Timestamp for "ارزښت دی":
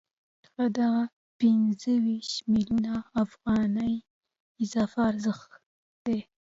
5.11-6.19